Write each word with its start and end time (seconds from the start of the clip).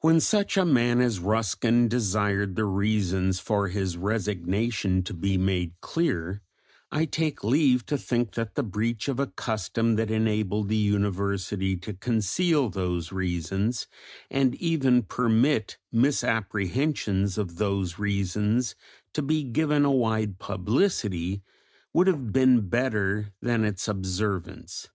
When 0.00 0.20
such 0.20 0.56
a 0.56 0.64
man 0.64 1.02
as 1.02 1.18
Ruskin 1.20 1.86
desired 1.86 2.56
the 2.56 2.64
reasons 2.64 3.40
for 3.40 3.68
his 3.68 3.94
resignation 3.94 5.02
to 5.02 5.12
be 5.12 5.36
made 5.36 5.74
clear, 5.82 6.40
I 6.90 7.04
take 7.04 7.44
leave 7.44 7.84
to 7.84 7.98
think 7.98 8.32
that 8.36 8.54
the 8.54 8.62
breach 8.62 9.06
of 9.06 9.20
a 9.20 9.26
custom 9.26 9.96
that 9.96 10.10
enabled 10.10 10.70
the 10.70 10.78
University 10.78 11.76
to 11.76 11.92
conceal 11.92 12.70
those 12.70 13.12
reasons 13.12 13.86
and 14.30 14.54
even 14.54 15.02
permit 15.02 15.76
misapprehensions 15.92 17.36
of 17.36 17.56
those 17.56 17.98
reasons 17.98 18.74
to 19.12 19.20
be 19.20 19.44
given 19.44 19.84
a 19.84 19.92
wide 19.92 20.38
publicity, 20.38 21.42
would 21.92 22.06
have 22.06 22.32
been 22.32 22.70
better 22.70 23.34
than 23.42 23.66
its 23.66 23.88
observance. 23.88 24.88